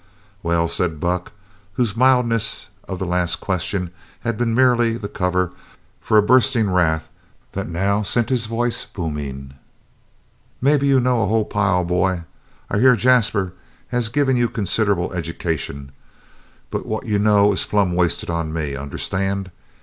"Well," 0.41 0.67
said 0.67 0.99
Buck, 0.99 1.31
whose 1.73 1.95
mildness 1.95 2.69
of 2.87 2.97
the 2.97 3.05
last 3.05 3.35
question 3.35 3.91
had 4.21 4.35
been 4.35 4.55
merely 4.55 4.97
the 4.97 5.07
cover 5.07 5.51
for 5.99 6.17
a 6.17 6.23
bursting 6.23 6.71
wrath 6.71 7.07
that 7.51 7.69
now 7.69 8.01
sent 8.01 8.29
his 8.31 8.47
voice 8.47 8.83
booming, 8.83 9.53
"maybe 10.59 10.87
you 10.87 10.99
know 10.99 11.21
a 11.21 11.27
whole 11.27 11.45
pile, 11.45 11.85
boy 11.85 12.23
I 12.67 12.79
hear 12.79 12.95
Jasper 12.95 13.53
has 13.89 14.09
give 14.09 14.27
you 14.35 14.49
consid'able 14.49 15.13
education 15.13 15.91
but 16.71 16.87
what 16.87 17.05
you 17.05 17.19
know 17.19 17.51
is 17.53 17.63
plumb 17.63 17.93
wasted 17.93 18.31
on 18.31 18.51
me. 18.51 18.75
Understand? 18.75 19.51